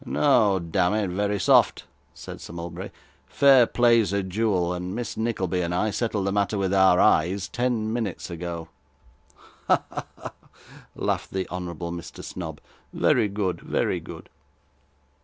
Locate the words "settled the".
5.91-6.31